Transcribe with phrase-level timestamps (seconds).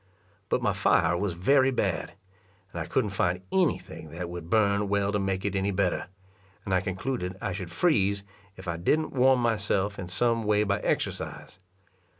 [0.49, 2.13] But my fire was very bad,
[2.71, 6.07] and I couldn't find any thing that would burn well to make it any better;
[6.65, 8.23] and I concluded I should freeze,
[8.57, 11.59] if I didn't warm myself in some way by exercise.